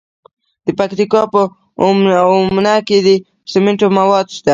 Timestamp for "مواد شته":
3.97-4.49